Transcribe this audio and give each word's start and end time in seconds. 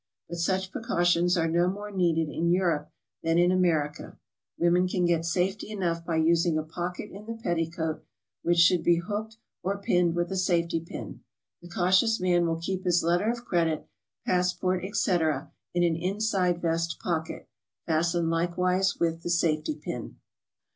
But 0.27 0.39
such 0.39 0.71
precautions 0.71 1.37
are 1.37 1.47
no 1.47 1.67
more 1.69 1.91
needed 1.91 2.27
in 2.27 2.49
Europe 2.49 2.89
than 3.21 3.37
in 3.37 3.51
America. 3.51 4.17
Women 4.57 4.87
can 4.87 5.05
get 5.05 5.25
safety 5.25 5.69
enough 5.69 6.03
by 6.03 6.15
using 6.15 6.57
a 6.57 6.63
pocket 6.63 7.11
GOING 7.11 7.17
ABROAD? 7.21 7.25
T92 7.25 7.27
in 7.27 7.37
the 7.37 7.43
petticoat, 7.43 8.05
which 8.41 8.57
should 8.57 8.81
be 8.83 8.95
hooked, 8.95 9.37
or 9.61 9.77
pinned 9.77 10.15
with 10.15 10.31
a 10.31 10.35
safety 10.35 10.79
pin. 10.79 11.21
The 11.61 11.69
cautious 11.69 12.19
man 12.19 12.47
will 12.47 12.55
keep 12.59 12.83
his 12.83 13.03
letter 13.03 13.29
of 13.29 13.45
credit, 13.45 13.85
passport, 14.25 14.83
etc., 14.83 15.51
in 15.75 15.83
an 15.83 15.95
inside 15.95 16.63
vest 16.63 16.97
pocket, 16.99 17.47
fastened 17.85 18.31
likewise 18.31 18.95
with 18.99 19.21
the 19.21 19.29
safety 19.29 19.75
pin. 19.75 20.15